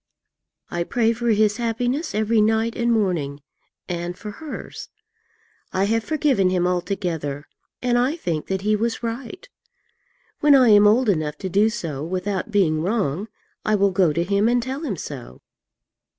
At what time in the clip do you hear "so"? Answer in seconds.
11.69-12.03, 14.97-15.39